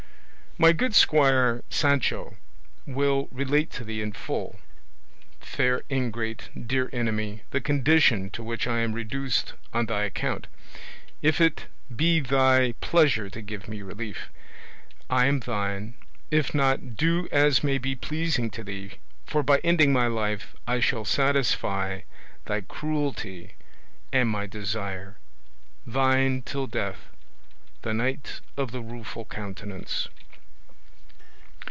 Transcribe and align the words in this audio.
My 0.57 0.73
good 0.73 0.93
squire 0.93 1.63
Sancho 1.71 2.35
will 2.85 3.29
relate 3.31 3.71
to 3.71 3.83
thee 3.85 4.01
in 4.03 4.11
full, 4.11 4.59
fair 5.39 5.81
ingrate, 5.89 6.49
dear 6.67 6.87
enemy, 6.93 7.41
the 7.51 7.61
condition 7.61 8.29
to 8.31 8.43
which 8.43 8.67
I 8.67 8.79
am 8.79 8.91
reduced 8.93 9.53
on 9.73 9.85
thy 9.87 10.03
account: 10.03 10.45
if 11.23 11.39
it 11.41 11.65
be 11.95 12.19
thy 12.19 12.73
pleasure 12.81 13.27
to 13.29 13.41
give 13.41 13.67
me 13.69 13.81
relief, 13.81 14.29
I 15.09 15.25
am 15.27 15.39
thine; 15.39 15.95
if 16.29 16.53
not, 16.53 16.95
do 16.97 17.27
as 17.31 17.63
may 17.63 17.77
be 17.79 17.95
pleasing 17.95 18.51
to 18.51 18.63
thee; 18.63 18.99
for 19.25 19.41
by 19.43 19.59
ending 19.63 19.93
my 19.93 20.07
life 20.07 20.53
I 20.67 20.79
shall 20.81 21.05
satisfy 21.05 22.01
thy 22.45 22.59
cruelty 22.61 23.53
and 24.13 24.29
my 24.29 24.45
desire. 24.47 25.17
"Thine 25.87 26.41
till 26.43 26.67
death, 26.67 27.07
"The 27.83 27.93
Knight 27.95 28.41
of 28.57 28.69
the 28.71 28.81
Rueful 28.81 29.25
Countenance." 29.25 30.09